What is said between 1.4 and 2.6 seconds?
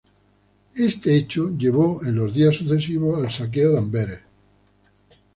llevó en los días